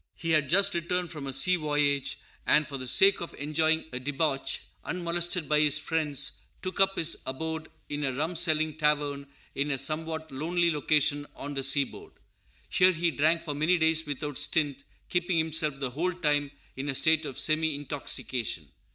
[0.15, 2.17] He had just returned from a sea voyage;
[2.47, 6.31] and, for the sake of enjoying a debauch, unmolested by his friends,
[6.63, 11.53] took up his abode in a rum selling tavern in a somewhat lonely location on
[11.53, 12.13] the seaboard.
[12.67, 16.95] Here he drank for many days without stint, keeping himself the whole time in a
[16.95, 18.69] state of semi intoxication.